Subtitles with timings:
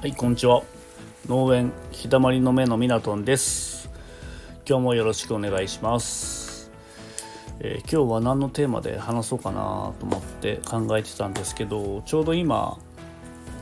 [0.00, 0.62] はい、こんにちは。
[1.26, 3.90] 農園日だまりの目のミナトンです。
[4.64, 6.70] 今日もよろしくお願いします。
[7.58, 12.78] えー今日は何のテーマで話そうかなと思って考えてたんですけど、ちょうど今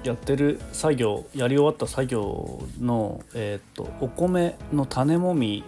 [0.04, 5.64] やってる作業、やり終わった作業のえーっとお米の種もみ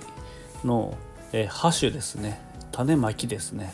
[0.67, 0.99] の、
[1.33, 2.43] えー、ハ種ですね。
[2.73, 3.73] 種まきですね。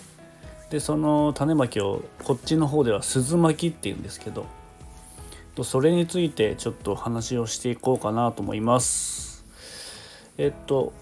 [0.70, 4.46] でその種まきをこっちの方では鈴巻きっていうんですけど
[5.54, 9.44] とそれについてちょっと話をしていこうかなと思います。
[10.36, 10.92] えっと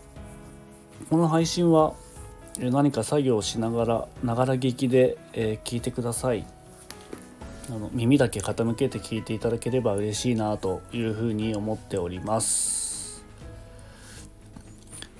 [1.10, 1.95] この配信は
[2.59, 6.45] 何か作業をしながらながら聞きで、えー聞いてください。
[7.69, 13.24] あの耳だけ傾けて聞いていただければ嬉しいなというふうに思っております。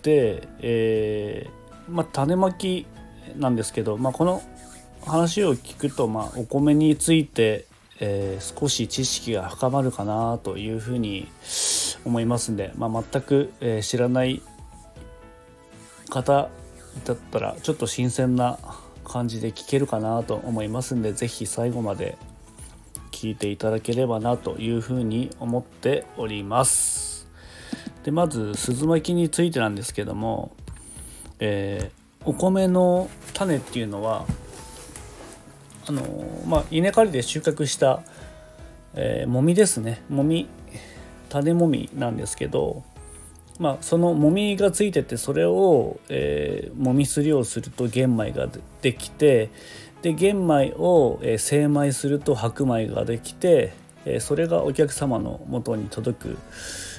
[0.03, 1.63] で、えー
[1.93, 2.87] まあ種まき
[3.37, 4.43] なんですけど、まあ、この
[5.07, 7.67] 話を聞くと、まあ、お米について、
[8.05, 11.29] えー少し知識が深まるかなというふうに
[12.05, 14.43] 思いますんで、まあ、全く、えー知らない
[16.11, 16.49] 方
[17.05, 18.59] だったらちょっと新鮮な
[19.05, 22.19] 感じで聞けるかなと思いますんで是非最後まで
[23.13, 27.29] 聞いていただければなというふうに思っております。
[28.03, 30.51] でまず鈴巻きについてなんですけども、
[31.39, 34.27] えーお米の種っていうのは
[35.87, 36.03] あの
[36.47, 38.03] まあ稲刈りで収穫した、
[38.95, 40.49] えーもみですねもみ
[41.29, 42.85] 種もみなんですけど、
[43.59, 48.49] まあ、そのもみがついててそれを、えーもみすりをすると玄米が
[48.83, 49.51] できて
[50.03, 53.73] で玄米を、えー精米すると白米ができて、
[54.05, 56.39] えーそれがお客様の元に届く、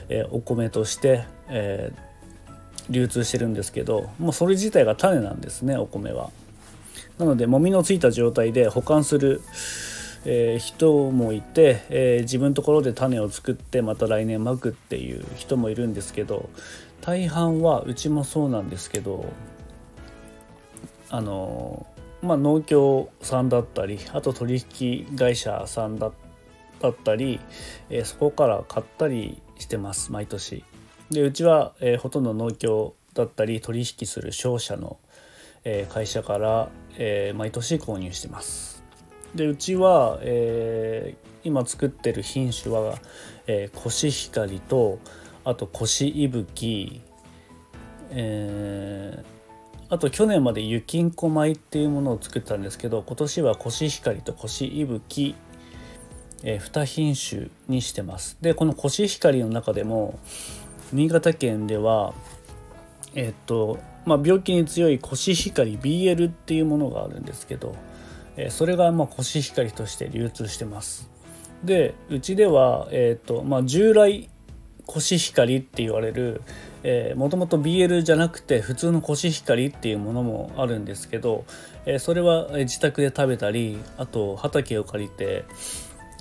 [0.10, 2.14] えーお米として、えー
[2.90, 6.32] 流通してるんですけどもうそれ自体が種なんですねお米は。
[7.24, 9.42] なのでもみのついた状態で保管する、
[10.26, 16.50] えー人もいて、えー自分のところで種を作ってまた来年まくっていう人もいるんですけど
[17.02, 19.26] 大半はうちもそうなんですけど
[21.10, 21.88] あの
[22.22, 26.14] まあ農協さんだったりあと取引会社さんだっ
[27.06, 27.40] たり、
[27.90, 30.66] えーそこから買ったりしてます毎年。
[31.10, 34.98] でうちは、えーほとんど農協だったり取引する商社の、
[35.66, 38.84] えー会社から、えー毎年購入してます。
[39.36, 42.98] でうちは、えー今作ってる品種は、
[43.48, 45.00] えーコシヒカリと
[45.44, 47.02] あとコシイブキ、
[48.12, 49.34] えー
[49.90, 55.36] あと去年まで雪きんこ米っていうものを作ったんですけど今年はコシヒカリとコシイブキ、
[56.42, 58.38] え2品種にしてます。
[58.42, 60.18] でこのコシヒカリの中でも
[60.92, 62.16] 新潟県では
[63.14, 67.76] えっとまあ、病気に強いコシヒカリ BL っていうものがあるんですけど、
[68.38, 71.10] えそれがまあコシヒカリとして流通してます。
[71.64, 74.30] でうちでは、えっとまあ、従来
[74.86, 76.42] コシヒカリって言われる
[77.16, 81.46] もともと BL じゃなくて普通のコシヒカリっていうものもあるんですけど、
[81.86, 85.46] えーそれは自宅で食べたりあと畑を借りて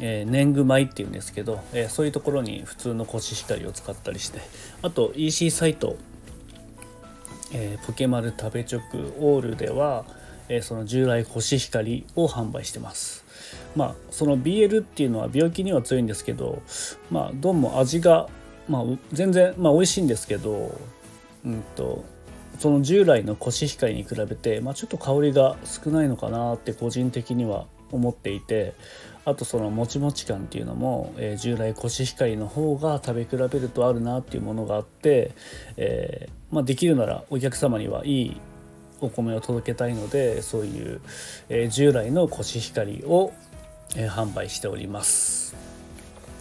[0.01, 4.41] えー年貢米っていうんですけど、えーそういうところに普通のコシヒカリを使ったりして
[4.83, 5.97] あと EC サイト、
[7.53, 10.05] えーポケマル食べチョクオールでは、
[10.49, 13.25] えーその従来コシヒカリを販売してます。
[13.77, 16.63] まあその BL っていうのは病気には強いんですけど
[17.11, 18.29] まあどうも味が、
[18.69, 18.83] まあ、
[19.13, 20.79] 全然、まあ、美味しいんですけど
[21.45, 22.05] うんと
[22.59, 28.75] その従来のコシヒカリに比べて、まあ、ちょっと香りが少ないのかなって個人的には思っていて
[29.25, 35.33] あとそのもちもち感っていうのも、えー従来コシヒカリの方が食べ比べるとあるなっていうものがあって、
[35.77, 38.41] えーまあ、できるならお客様にはいい
[39.01, 41.01] お米を届けたいのでそういう、
[41.49, 43.33] えー従来のコシヒカリを、
[43.97, 45.55] えー販売しております。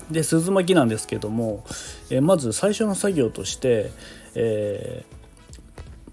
[0.09, 1.63] で鈴巻きなんですけども、
[2.09, 3.91] えーまず最初の作業として、
[4.35, 5.21] えー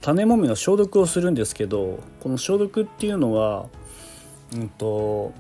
[0.01, 3.67] 種もみの消毒をするんですけどこの消毒っていうのは、
[4.55, 5.33] うんと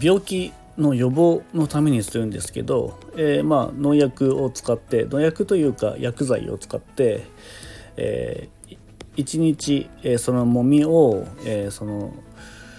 [0.00, 7.26] 病気の予防のためにするんですけど、えーまあ農薬を使って農薬というか薬剤を使って、
[7.96, 8.48] え
[9.16, 12.14] 1日、えーそのもみを、えーその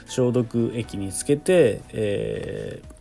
[0.07, 2.94] 消毒液につけて、えー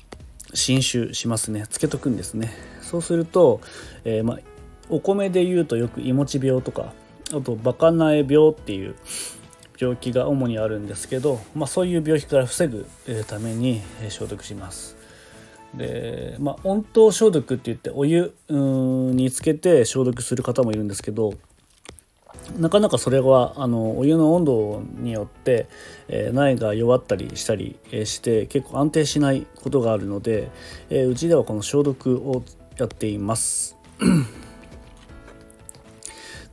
[0.54, 1.66] 浸酒しますね。
[1.70, 2.52] つけとくんですね。
[2.82, 3.60] そうすると、
[4.04, 4.38] えーまあ、
[4.90, 6.92] お米でいうとよくいもち病とか
[7.32, 8.94] あとバカナエ病っていう
[9.82, 12.86] 病気が主にあるんですけど、まあ、そういう病気から防ぐ
[13.26, 14.96] ために消毒します
[15.74, 21.34] で、まあ、温湯消毒って言ってお湯につけて消毒する方もいるんですけど
[22.58, 25.66] なかなかそれはあのお湯の温度によって、
[26.08, 30.50] えー、苗が弱ったりしたりして結構安定しないことがあるので、
[30.90, 32.44] えー、うちではこの消毒を
[32.78, 33.76] やっています。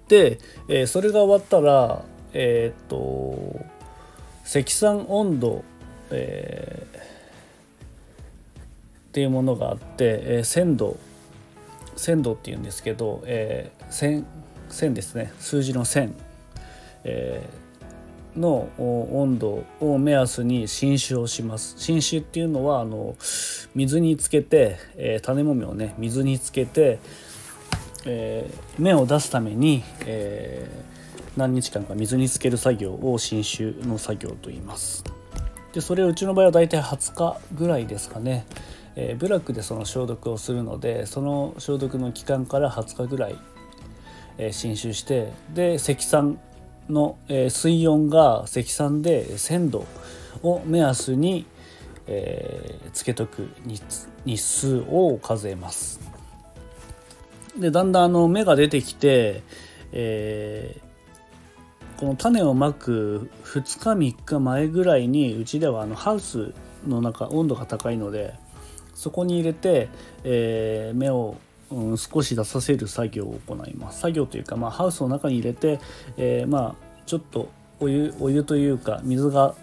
[0.08, 2.04] で、えー、それが終わったら
[2.34, 3.66] えっ、と
[4.44, 5.64] 積算温度、
[6.12, 6.86] え
[9.10, 10.98] っていうものがあって、え鮮度
[12.00, 14.26] 鮮度っていうんですけど、えー、線
[14.70, 15.34] 線ですね。
[15.40, 16.16] 数字の線、
[17.04, 21.76] えー、の温度を目安に浸酒をします。
[21.78, 23.16] 浸酒っていうのはあの
[23.76, 27.00] 水につけて、えー、種もみをね水につけて、
[28.06, 30.99] えー、芽を出すために、えー、
[31.38, 35.04] 何日間か水につける作業を浸酒の作業と言います
[35.74, 38.46] でそれをうちの場合は大体20日ぐらいですかね
[39.02, 43.38] えー、ブラックでその消毒をするのでその消毒の期間から20日ぐらい、
[44.38, 46.38] えー、浸酒してで積算
[46.90, 49.86] の、えー、水温が積算で1000度
[50.44, 51.46] を目安に、
[52.08, 56.02] えー、つけとく日数を数えます。
[57.58, 59.44] でだんだんあの芽が出てきて、
[59.92, 60.82] えー、
[62.00, 63.62] この種をまく2
[63.98, 66.54] 日3日前ぐらいにうちではあのハウス
[66.88, 68.34] の中温度が高いので
[68.94, 69.90] そこに入れて、
[70.24, 71.36] えー、芽を、
[71.70, 74.00] うん、少し出させる作業を行います。
[74.00, 75.82] 作業というか、まあ、ハウスの中に入れて、
[76.16, 76.76] えー、まあ
[77.06, 77.50] ちょっと
[77.82, 79.56] お湯お湯というか水が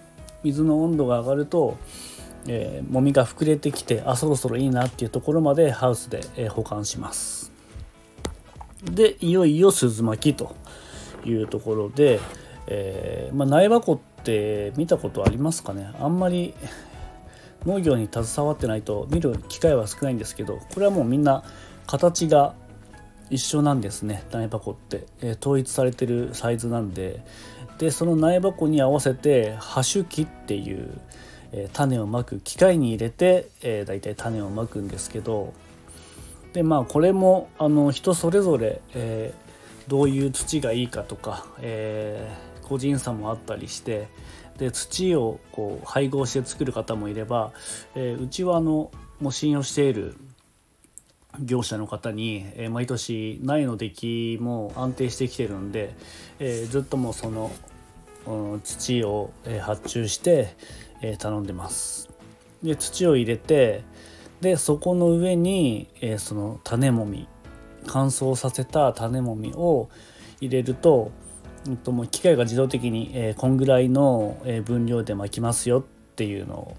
[0.42, 1.78] 水の温度が上がると、
[2.48, 7.50] えー、もみが膨れてきてあそろそろいいなっていうところまでハウスで、えー、保管します。
[8.82, 10.54] でいよいよ鈴巻きと。
[11.26, 12.20] いうところで、
[12.67, 15.90] えーまあ、苗箱って見たことありますかね？
[16.00, 16.55] あんまり
[17.67, 21.43] 農業に携わってないと見る機会は少ないんですけどこれはもうみんな
[21.87, 22.55] 形が
[23.28, 27.25] 一緒なんですね苗箱って、えー、統一されてるサイズなんで。
[27.78, 30.88] でその苗箱に合わせて葉種機っていう、
[31.52, 35.52] えー、種をまく機械に入れて、えー、大体種をまくんですけど。
[36.55, 39.45] でまあこれもあの人それぞれ、えー、
[39.88, 44.08] どういう土がいいかとか、えー、個人差もあったりして
[44.58, 47.52] で土をこう配合して作る方もいれば、
[47.94, 48.90] えー、うちはあの
[49.20, 50.16] もう信用している
[51.40, 55.94] 業者の方に、えー、毎年苗の出来も安定してきてるんで、
[56.38, 57.52] えー、ずっともうその、
[58.26, 60.56] うん、土を、えー、発注して、
[61.02, 62.08] えー、頼んでます。
[62.62, 63.84] で土を入れて
[64.40, 67.28] でそこの上に、えー、その種もみ
[67.86, 69.88] 乾燥させた種もみを
[70.40, 71.10] 入れると
[71.66, 75.82] うんともう機械が自動的に、えー、こんぐらいの、分量で巻きますよっ
[76.14, 76.76] ていうの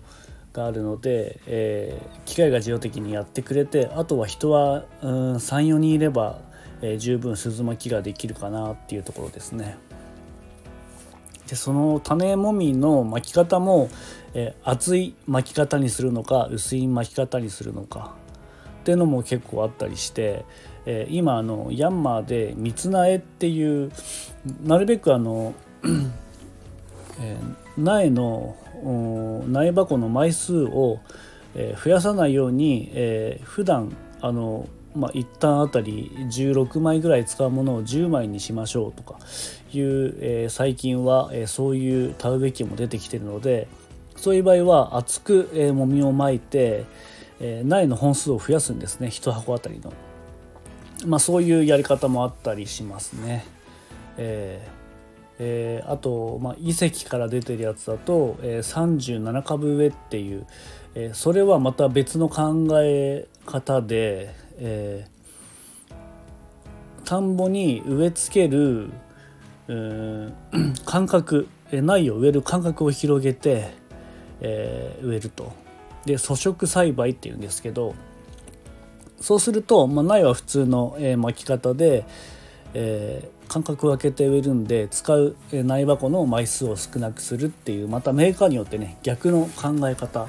[0.53, 6.39] があるので、えー、機械が自動的にやってくれてあとは人は34人いれば、
[6.81, 9.77] えー、十分鈴巻きができるかなっていうところですね。
[11.47, 13.89] でその種もみの巻き方も、
[14.33, 18.15] えー、厚い巻き方にするのか薄い巻き方にするのか
[18.81, 20.43] っていうのも結構あったりして、
[20.89, 23.91] えー、今あのヤンマーで三つ苗っていう
[24.63, 25.53] なるべくあの、
[27.19, 28.55] えー、苗の
[29.49, 30.99] 苗箱の枚数を、
[31.55, 39.19] えー、増やさないように、えー、普段あのまあ、一旦あたり16枚ぐらい使うものを10枚にしましょうとか
[39.71, 43.67] いう、えー、最近は、えー、そういう田植え機も出てきてるので
[44.15, 46.85] そういう場合は厚く、えー、もみを巻いて、
[47.39, 49.93] えー、苗の本数を増やすんですね1箱あたりの。
[51.05, 53.45] まあ、そういうやり方もあったりしますね。
[54.17, 54.77] えー
[55.39, 60.47] えー、あと、まあ、遺跡から出てるやつだと、えー、37株植えっていう、
[60.95, 68.89] えー、それはまた別の考え方で、えー、田んぼに植え付ける、
[70.85, 73.71] 間隔苗を植える間隔を広げて、
[74.41, 75.51] えー、植えると。
[76.05, 77.93] で粗食栽培っていうんですけど
[79.19, 82.05] そうすると、まあ、苗は普通の、えー、巻き方で、
[82.73, 90.27] えー、間隔を空けて植えるんで使う苗箱の枚数を少なくするっていうまたメーカーによってね逆の考え方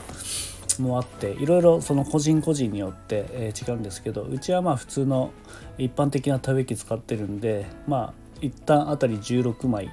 [0.80, 5.32] もあっていろいろその個人個人によって、えー、違うんですけどうちはまあ普通の
[5.76, 9.90] 一般的な田植え機使ってるんでまあ一旦あたり16枚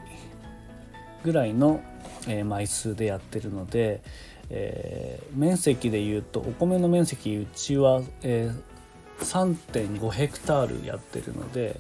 [1.23, 1.81] ぐらいの、
[2.27, 4.01] えー、枚数でやってるので、
[4.49, 8.74] えー、面積でいうとお米の面積うちは、えー、
[9.19, 11.79] 3.5ヘクタールやってるので、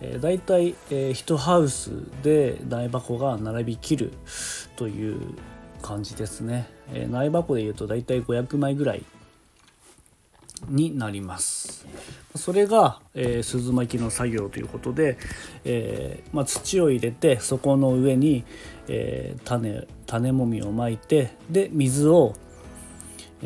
[0.00, 1.90] えー、大体、えー、1ハウス
[2.22, 4.12] で苗箱が並びきる
[4.76, 5.20] という
[5.82, 9.02] 感じですね、えー、苗箱でいうと大体500枚ぐらい
[10.68, 11.86] になります。
[12.36, 15.18] それが、えー、鈴巻きの作業ということで、
[15.64, 18.44] えー、まあ、土を入れてそこの上に、
[18.88, 22.34] えー、種種もみをまいてで水を、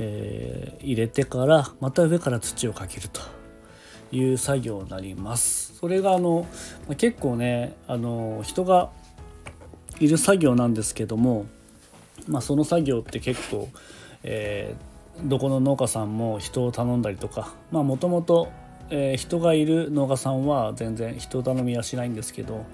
[0.00, 3.21] え入れてからまた上から土をかけると
[4.12, 5.75] いう作業になります。
[5.78, 6.47] それがあの
[6.97, 8.90] 結構ねあの人が
[10.00, 11.47] いる作業なんですけども、
[12.28, 13.69] まあ、その作業って結構、
[14.23, 18.50] えー、どこの農家さんも人を頼んだりとかもともと
[19.17, 22.64] 人がいる農家さんは全然人頼みはしないんですけど、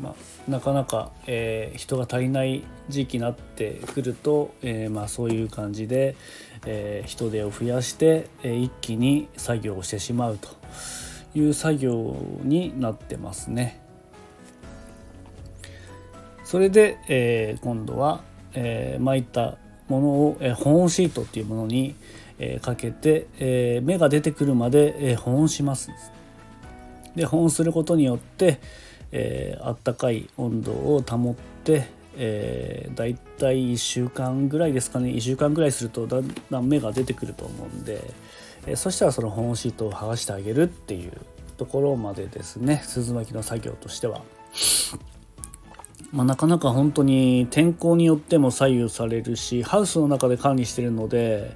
[0.00, 6.16] まあ、なかなか、えー、人が足りない時期になってくると、えー、まあ、そういう感じで、
[6.66, 10.48] えー、人手を増やして、え一気に作業をしてしまうと
[11.34, 13.80] いう作業になってますね。
[16.44, 18.22] それで、え、今度は、
[18.54, 21.94] えー、巻いたものを、え、保温シートっていうものに、
[22.38, 25.90] え、かけて、え、芽が出てくるまで、え、保温します。
[27.18, 28.60] で保温することによって、
[29.12, 31.34] えー、あったかい温度を保っ
[31.64, 38.02] て、えー、だいたい1週間ぐらいですかね1週間ぐらいするとだんだん芽が出てくると思うんで、
[38.66, 41.12] えー、そしたらその保温シートを剥がしてあげるっていう
[41.56, 44.22] ところまでですね鈴巻の作業としては。
[46.10, 51.54] まあ、なかなか本当に天候によっても左右されるしハウスの中で管理してるので、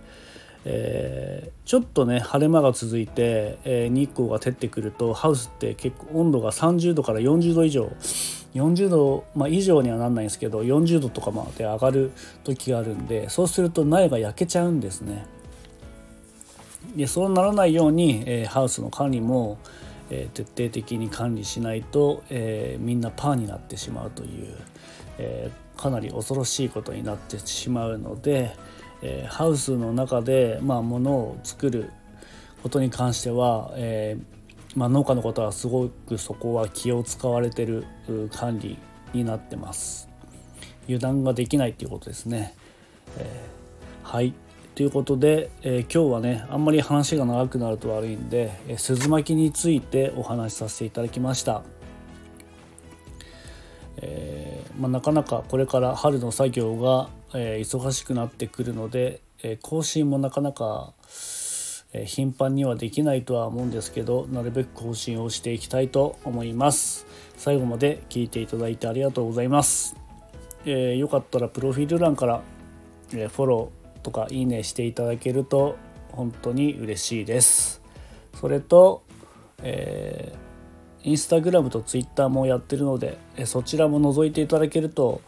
[0.64, 7.90] えー、ちょっとね晴れ間が続いて、えー、日光が照ってくるとハウスって結構温度が30度から40度以上
[8.54, 12.12] 40度、まあ、以上にはなんないんですけど40度とかまで上がる
[12.44, 15.26] 時があるんでそうすると苗が焼けちゃうんですね。
[16.96, 19.56] でそうならないように、えー、ハウスの管理も、
[20.10, 24.54] え、徹底的に管理しないと、え、みんなパーになってしまうという、
[25.18, 28.54] え、かなり恐ろしいことになってしまうので、
[29.02, 31.90] えハウスの中で、まあ、物を作る
[32.62, 34.16] ことに関しては、え
[34.74, 37.84] まあ、農家の方はすごくそこは気を使われてる
[38.32, 38.78] 管理
[39.12, 40.08] になってます。
[40.84, 42.54] 油断ができないっていうことですね。
[43.18, 43.62] え
[44.02, 44.34] はい
[44.74, 51.62] ということで、え、今日はねあんまり話が長くなると悪いんで、えー、鈴巻きについてお話しさせていただきました、
[53.98, 60.92] え、まあ、なかなかこれから春の作業が、え忙しくなってくるので、え更新もなかなか、
[61.94, 67.06] え頻繁にはできないとは思うんですけどなるべく更新をしていきたいと思います。
[67.36, 69.96] 最後まで聞いていただいてありがとうございます、
[70.64, 72.42] えよかったらプロフィール欄から、
[73.14, 75.76] えフォローとかいいねしていただけると
[76.12, 77.82] 本当に嬉しいです。
[78.40, 79.02] それと、
[79.62, 80.51] えー、
[81.04, 85.20] インスタグラムとツイッターもやってるのでそちらも覗いていただけると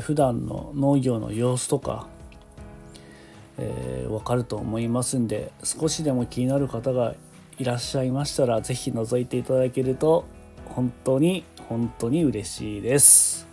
[0.00, 2.06] 普段の農業の様子とか、
[3.58, 7.14] えー、かると思いますんで少しでも気になる方が
[7.58, 10.26] いらっしゃいましたら是非覗いていただけると
[10.66, 13.48] 本当に本当に嬉しいです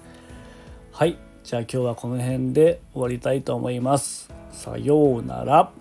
[0.92, 4.32] はいじゃあ今日はこの辺で終わりたいと思います。
[4.50, 5.74] さようなら。